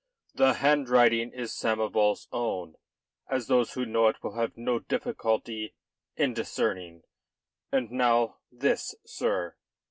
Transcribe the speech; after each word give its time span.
"The 0.33 0.53
handwriting 0.53 1.31
is 1.31 1.51
Samoval's 1.51 2.27
own, 2.31 2.73
as 3.29 3.45
those 3.45 3.73
who 3.73 3.85
know 3.85 4.07
it 4.07 4.15
will 4.23 4.33
have 4.33 4.57
no 4.57 4.79
difficulty 4.79 5.75
in 6.15 6.33
discerning. 6.33 7.03
And 7.71 7.91
now 7.91 8.37
this, 8.51 8.95
sir." 9.05 9.57